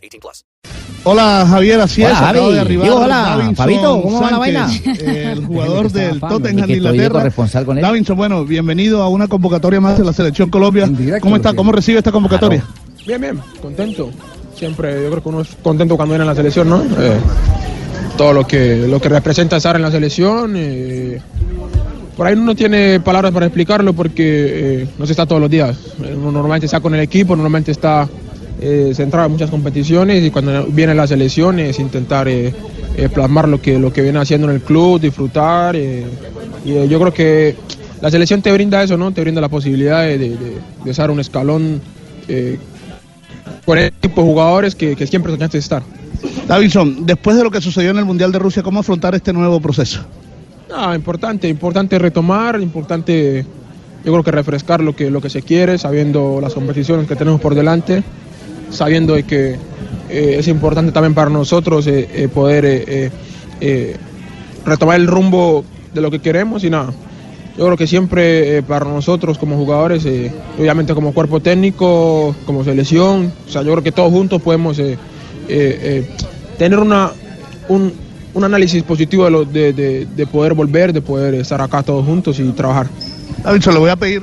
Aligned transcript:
18 0.00 0.20
plus. 0.20 0.44
Hola 1.02 1.46
Javier, 1.48 1.80
así 1.80 2.02
Hola, 2.02 2.12
es, 2.12 2.18
acabo 2.20 2.40
Javi. 2.42 2.54
de 2.54 2.60
arribar 2.60 2.84
Digo, 2.86 3.00
hola, 3.00 3.16
Davinson 3.22 3.56
Fabito, 3.56 4.02
¿cómo 4.02 4.20
va 4.20 4.30
la 4.30 4.38
vaina? 4.38 4.68
El 4.84 5.46
jugador 5.46 5.90
del 5.90 6.20
Tottenham 6.20 6.66
de 6.68 6.76
Inglaterra. 6.76 7.30
con 7.64 7.78
él. 7.78 7.82
Davinson, 7.82 8.16
bueno, 8.16 8.44
bienvenido 8.44 9.02
a 9.02 9.08
una 9.08 9.26
convocatoria 9.26 9.80
más 9.80 9.96
de 9.96 10.04
la 10.04 10.12
Selección 10.12 10.50
Colombia. 10.50 10.86
Directo, 10.86 11.22
¿Cómo 11.22 11.36
está? 11.36 11.54
¿Cómo 11.54 11.72
recibe 11.72 11.98
esta 11.98 12.12
convocatoria? 12.12 12.62
Bien, 13.06 13.20
bien, 13.20 13.40
contento. 13.62 14.10
Siempre 14.54 15.02
yo 15.02 15.10
creo 15.10 15.22
que 15.22 15.28
uno 15.30 15.40
es 15.40 15.48
contento 15.62 15.96
cuando 15.96 16.12
viene 16.12 16.24
a 16.24 16.26
la 16.26 16.34
selección, 16.34 16.68
¿no? 16.68 16.82
Eh, 16.82 17.18
todo 18.18 18.34
lo 18.34 18.46
que, 18.46 18.76
lo 18.86 19.00
que 19.00 19.08
representa 19.08 19.56
estar 19.56 19.76
en 19.76 19.82
la 19.82 19.90
selección. 19.90 20.52
eh, 20.56 21.18
por 22.14 22.26
ahí 22.26 22.34
uno 22.34 22.44
no 22.44 22.54
tiene 22.54 23.00
palabras 23.00 23.32
para 23.32 23.46
explicarlo 23.46 23.94
porque 23.94 24.82
eh, 24.82 24.88
no 24.98 25.06
se 25.06 25.12
está 25.14 25.24
todos 25.24 25.40
los 25.40 25.48
días. 25.50 25.78
Uno 25.98 26.30
normalmente 26.30 26.66
está 26.66 26.80
con 26.80 26.94
el 26.94 27.00
equipo, 27.00 27.34
normalmente 27.34 27.70
está 27.70 28.06
eh, 28.60 28.92
centrado 28.94 29.26
en 29.26 29.32
muchas 29.32 29.50
competiciones 29.50 30.24
y 30.24 30.30
cuando 30.30 30.64
viene 30.66 30.94
la 30.94 31.06
selección 31.06 31.58
es 31.58 31.78
intentar 31.78 32.28
eh, 32.28 32.52
eh, 32.96 33.08
plasmar 33.08 33.48
lo 33.48 33.60
que, 33.60 33.78
lo 33.78 33.92
que 33.92 34.02
viene 34.02 34.18
haciendo 34.18 34.48
en 34.48 34.56
el 34.56 34.62
club, 34.62 35.00
disfrutar. 35.00 35.76
eh, 35.76 36.04
y 36.64 36.88
yo 36.88 36.98
creo 37.00 37.12
que 37.12 37.56
la 38.00 38.10
selección 38.10 38.42
te 38.42 38.52
brinda 38.52 38.82
eso, 38.82 38.96
¿no? 38.96 39.12
Te 39.12 39.20
brinda 39.22 39.40
la 39.40 39.48
posibilidad 39.48 40.02
de, 40.02 40.18
de, 40.18 40.28
de- 40.84 40.90
estar 40.90 41.10
un 41.10 41.20
escalón 41.20 41.80
con 43.64 43.78
el 43.78 43.92
tipo 43.92 44.20
de 44.22 44.26
jugadores 44.26 44.74
que, 44.74 44.96
que 44.96 45.06
siempre 45.06 45.32
soñaste 45.32 45.58
estar. 45.58 45.82
Davinson, 46.46 47.06
después 47.06 47.36
de 47.36 47.44
lo 47.44 47.50
que 47.50 47.60
sucedió 47.60 47.90
en 47.90 47.98
el 47.98 48.04
Mundial 48.04 48.32
de 48.32 48.38
Rusia, 48.38 48.62
¿cómo 48.62 48.80
afrontar 48.80 49.14
este 49.14 49.32
nuevo 49.32 49.60
proceso? 49.60 50.00
Ah, 50.74 50.94
importante, 50.94 51.48
importante 51.48 51.98
retomar, 51.98 52.60
importante 52.60 53.44
yo 54.04 54.12
creo 54.12 54.22
que 54.24 54.30
refrescar 54.30 54.80
lo 54.80 54.94
que, 54.96 55.10
lo 55.10 55.20
que 55.20 55.28
se 55.30 55.42
quiere, 55.42 55.76
sabiendo 55.78 56.40
las 56.40 56.54
competiciones 56.54 57.06
que 57.06 57.16
tenemos 57.16 57.40
por 57.40 57.54
delante, 57.54 58.02
sabiendo 58.70 59.14
que 59.26 59.56
eh, 60.08 60.36
es 60.38 60.48
importante 60.48 60.92
también 60.92 61.14
para 61.14 61.30
nosotros 61.30 61.86
eh, 61.86 62.08
eh, 62.12 62.28
poder 62.28 63.10
retomar 64.64 64.96
el 65.00 65.06
rumbo 65.06 65.64
de 65.94 66.00
lo 66.00 66.10
que 66.10 66.18
queremos 66.20 66.64
y 66.64 66.70
nada. 66.70 66.92
Yo 67.58 67.64
creo 67.66 67.76
que 67.76 67.86
siempre 67.86 68.62
para 68.62 68.86
nosotros 68.86 69.36
como 69.36 69.56
jugadores, 69.56 70.06
obviamente 70.58 70.94
como 70.94 71.12
cuerpo 71.12 71.40
técnico, 71.40 72.34
como 72.46 72.64
selección, 72.64 73.32
o 73.46 73.50
sea, 73.50 73.62
yo 73.62 73.72
creo 73.72 73.82
que 73.84 73.92
todos 73.92 74.10
juntos 74.12 74.40
podemos 74.40 74.80
tener 76.58 76.78
una, 76.78 77.10
un, 77.68 77.92
un 78.34 78.44
análisis 78.44 78.82
positivo 78.82 79.24
de, 79.24 79.30
lo- 79.30 79.44
de, 79.44 79.72
de- 79.72 80.06
de 80.06 80.26
poder 80.26 80.54
volver, 80.54 80.92
de 80.92 81.02
poder 81.02 81.34
estar 81.34 81.60
acá 81.60 81.82
todos 81.82 82.04
juntos 82.06 82.38
y 82.38 82.44
trabajar. 82.52 82.86
Davinson, 83.42 83.74
le 83.74 83.80
voy 83.80 83.90
a 83.90 83.96
pedir 83.96 84.22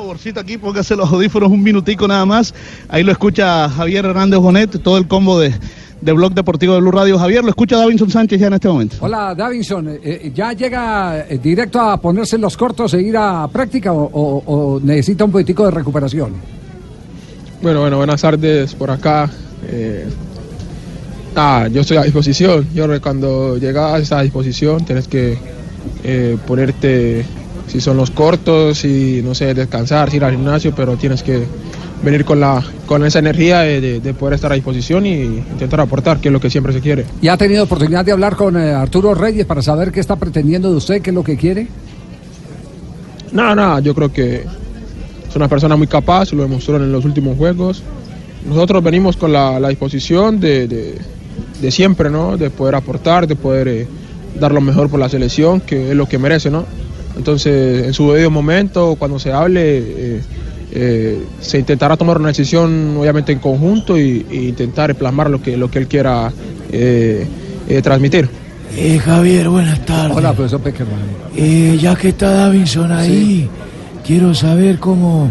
favorcito 0.00 0.40
aquí, 0.40 0.58
póngase 0.58 0.94
los 0.96 1.10
audífonos 1.10 1.50
un 1.50 1.62
minutico 1.62 2.06
nada 2.08 2.24
más. 2.26 2.54
Ahí 2.88 3.02
lo 3.02 3.12
escucha 3.12 3.68
Javier 3.68 4.04
Hernández 4.04 4.38
Bonet, 4.40 4.82
todo 4.82 4.96
el 4.98 5.06
combo 5.08 5.38
de, 5.38 5.52
de 6.00 6.12
Blog 6.12 6.32
Deportivo 6.34 6.74
de 6.74 6.80
Blue 6.80 6.90
Radio. 6.92 7.18
Javier, 7.18 7.42
lo 7.42 7.50
escucha 7.50 7.76
Davinson 7.76 8.10
Sánchez 8.10 8.40
ya 8.40 8.46
en 8.46 8.54
este 8.54 8.68
momento. 8.68 8.96
Hola, 9.00 9.34
Davinson. 9.34 9.88
eh, 9.88 10.00
eh, 10.02 10.32
¿Ya 10.34 10.52
llega 10.52 11.20
eh, 11.28 11.38
directo 11.42 11.80
a 11.80 12.00
ponerse 12.00 12.38
los 12.38 12.56
cortos 12.56 12.94
e 12.94 13.02
ir 13.02 13.16
a 13.16 13.48
práctica 13.48 13.92
o, 13.92 14.04
o- 14.04 14.42
o 14.76 14.80
necesita 14.80 15.24
un 15.24 15.32
poquitico 15.32 15.64
de 15.64 15.70
recuperación? 15.72 16.32
Bueno, 17.60 17.80
bueno, 17.80 17.96
buenas 17.96 18.20
tardes 18.22 18.74
por 18.74 18.90
acá. 18.90 19.28
Eh, 19.66 20.06
ah, 21.34 21.68
yo 21.72 21.80
estoy 21.80 21.96
a 21.96 22.02
disposición. 22.02 22.66
Yo 22.74 22.86
cuando 23.00 23.56
llegas 23.58 24.12
a 24.12 24.22
disposición 24.22 24.84
tienes 24.84 25.08
que 25.08 25.36
eh, 26.04 26.36
ponerte, 26.46 27.24
si 27.68 27.80
son 27.80 27.96
los 27.96 28.10
cortos, 28.10 28.84
y 28.84 29.20
no 29.24 29.34
sé, 29.34 29.54
descansar, 29.54 30.12
ir 30.14 30.24
al 30.24 30.32
gimnasio, 30.32 30.72
pero 30.74 30.96
tienes 30.96 31.22
que 31.22 31.44
venir 32.02 32.24
con, 32.24 32.40
la, 32.40 32.62
con 32.86 33.04
esa 33.04 33.18
energía 33.18 33.60
de, 33.60 33.80
de- 33.80 34.00
de 34.00 34.14
poder 34.14 34.34
estar 34.34 34.50
a 34.52 34.54
disposición 34.54 35.04
y 35.06 35.22
intentar 35.22 35.80
aportar, 35.80 36.18
que 36.20 36.28
es 36.28 36.32
lo 36.32 36.40
que 36.40 36.48
siempre 36.50 36.72
se 36.72 36.80
quiere. 36.80 37.04
¿Ya 37.20 37.32
ha 37.34 37.36
tenido 37.36 37.64
oportunidad 37.64 38.04
de 38.04 38.12
hablar 38.12 38.36
con 38.36 38.56
eh, 38.56 38.70
Arturo 38.72 39.14
Reyes 39.14 39.46
para 39.46 39.62
saber 39.62 39.90
qué 39.92 40.00
está 40.00 40.16
pretendiendo 40.16 40.70
de 40.70 40.76
usted, 40.76 41.02
qué 41.02 41.10
es 41.10 41.14
lo 41.14 41.24
que 41.24 41.36
quiere? 41.36 41.66
Nada, 43.32 43.54
nada, 43.54 43.80
yo 43.80 43.94
creo 43.94 44.10
que 44.12 44.44
es 45.28 45.36
una 45.36 45.48
persona 45.48 45.76
muy 45.76 45.86
capaz, 45.86 46.32
lo 46.32 46.42
demostró 46.42 46.76
en 46.76 46.90
los 46.90 47.04
últimos 47.04 47.36
juegos. 47.36 47.82
Nosotros 48.48 48.82
venimos 48.82 49.16
con 49.16 49.32
la, 49.32 49.60
la 49.60 49.68
disposición 49.68 50.40
de, 50.40 50.66
de- 50.68 50.98
de 51.60 51.70
siempre, 51.70 52.08
¿no? 52.08 52.36
De 52.36 52.50
poder 52.50 52.74
aportar, 52.76 53.26
de 53.26 53.34
poder 53.36 53.68
eh, 53.68 53.86
dar 54.38 54.52
lo 54.52 54.60
mejor 54.60 54.88
por 54.88 54.98
la 55.00 55.08
selección, 55.08 55.60
que 55.60 55.90
es 55.90 55.96
lo 55.96 56.06
que 56.08 56.16
merece, 56.18 56.50
¿no? 56.50 56.64
Entonces, 57.18 57.86
en 57.86 57.92
su 57.92 58.10
debido 58.12 58.30
momento, 58.30 58.96
cuando 58.98 59.18
se 59.18 59.32
hable, 59.32 59.78
eh, 59.78 60.20
eh, 60.72 61.22
se 61.40 61.58
intentará 61.58 61.96
tomar 61.96 62.18
una 62.18 62.28
decisión, 62.28 62.96
obviamente 62.96 63.32
en 63.32 63.40
conjunto, 63.40 63.98
y, 63.98 64.24
y 64.30 64.48
intentar 64.48 64.94
plasmar 64.94 65.28
lo 65.28 65.42
que, 65.42 65.56
lo 65.56 65.70
que 65.70 65.80
él 65.80 65.88
quiera 65.88 66.32
eh, 66.72 67.26
eh, 67.68 67.82
transmitir. 67.82 68.28
Eh, 68.76 68.98
Javier, 68.98 69.48
buenas 69.48 69.84
tardes. 69.84 70.16
Hola, 70.16 70.32
profesor 70.32 70.60
Peckerman. 70.60 71.00
Eh, 71.36 71.76
ya 71.80 71.96
que 71.96 72.08
está 72.08 72.30
Davinson 72.30 72.92
ahí, 72.92 73.48
quiero 74.06 74.34
saber 74.34 74.78
cómo, 74.78 75.30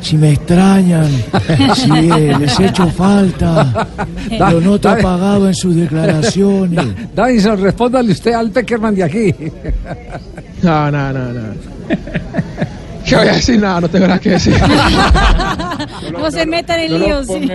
si 0.00 0.16
me 0.16 0.32
extrañan, 0.32 1.06
si 1.74 1.90
eh, 1.90 2.36
les 2.38 2.60
he 2.60 2.66
hecho 2.66 2.86
falta. 2.88 3.86
Lo 4.30 4.60
noto 4.60 4.88
apagado 4.88 5.48
en 5.48 5.54
sus 5.54 5.74
declaraciones. 5.74 6.86
Davinson, 7.14 7.60
respóndale 7.60 8.12
usted 8.12 8.32
al 8.32 8.50
Peckerman 8.50 8.94
de 8.94 9.04
aquí. 9.04 9.34
No, 10.62 10.90
no, 10.90 11.12
no, 11.12 11.32
no. 11.32 11.42
¿Qué 13.08 13.16
voy 13.16 13.28
a 13.28 13.32
decir? 13.32 13.58
Nada, 13.60 13.80
no 13.80 13.88
tengo 13.88 14.06
nada 14.06 14.20
que 14.20 14.30
decir. 14.30 14.54
No 16.12 16.30
se 16.30 16.44
metan 16.46 16.80
en 16.80 16.98
líos. 16.98 17.26
sí. 17.26 17.48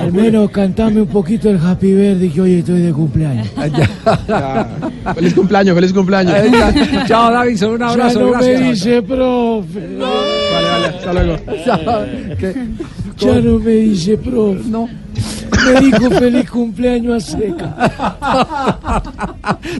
Al 0.00 0.12
menos 0.12 0.50
cantame 0.50 1.02
un 1.02 1.06
poquito 1.08 1.48
el 1.50 1.58
Happy 1.58 1.92
Birthday 1.94 2.28
que 2.30 2.40
hoy 2.40 2.54
estoy 2.58 2.80
de 2.80 2.92
cumpleaños. 2.92 3.48
Ya. 4.28 4.68
Feliz 5.14 5.34
cumpleaños, 5.34 5.74
feliz 5.76 5.92
cumpleaños. 5.92 6.34
Ya- 6.50 7.06
Chao, 7.06 7.30
Davinson, 7.32 7.70
un 7.72 7.78
Ya 7.78 7.88
abrazo. 7.88 8.20
no 8.20 8.38
me 8.38 8.56
dice 8.56 9.02
profe. 9.02 9.80
Vale, 9.98 10.68
vale, 10.70 10.86
hasta 10.88 11.12
luego. 11.12 11.36
Ya 13.18 13.34
no 13.40 13.58
me 13.58 13.70
dice 13.72 14.16
profe. 14.18 14.60
No. 14.66 14.88
Me 15.72 15.80
dijo 15.80 16.10
feliz 16.10 16.50
cumpleaños 16.50 17.24
a 17.24 17.38
seca. 17.38 17.74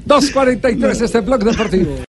2.43 0.07 1.03
este 1.05 1.21
blog 1.21 1.43
deportivo. 1.45 1.97